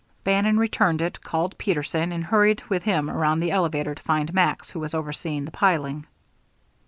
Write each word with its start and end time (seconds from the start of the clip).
Bannon 0.23 0.57
returned 0.57 0.99
it, 0.99 1.21
called 1.21 1.59
Peterson, 1.59 2.11
and 2.11 2.23
hurried 2.25 2.63
with 2.69 2.81
him 2.81 3.07
around 3.07 3.39
the 3.39 3.51
elevator 3.51 3.93
to 3.93 4.01
find 4.01 4.33
Max, 4.33 4.71
who 4.71 4.79
was 4.79 4.95
overseeing 4.95 5.45
the 5.45 5.51
piling. 5.51 6.07